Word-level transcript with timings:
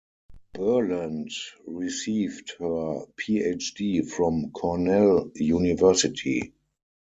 Berlant 0.55 1.31
received 1.67 2.53
her 2.57 3.05
Ph.D. 3.17 4.01
from 4.01 4.49
Cornell 4.49 5.29
University. 5.35 6.55